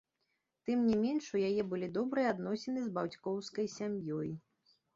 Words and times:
Тым 0.69 0.79
не 0.91 0.95
менш 1.01 1.25
у 1.35 1.41
яе 1.49 1.65
былі 1.75 1.91
добрыя 1.99 2.33
адносіны 2.37 2.79
з 2.89 2.91
бацькоўскай 2.99 3.73
сям'ёй. 3.79 4.29